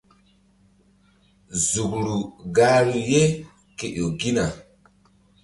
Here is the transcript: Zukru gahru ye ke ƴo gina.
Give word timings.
Zukru 1.69 2.15
gahru 2.55 2.97
ye 3.11 3.23
ke 3.77 3.85
ƴo 3.95 4.07
gina. 4.19 4.45